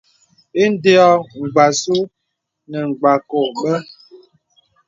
[0.63, 1.17] Indē ɔ̄ɔ̄.
[1.41, 1.97] Mgbàsù
[2.69, 3.73] nə̀ Mgbàkɔ bə.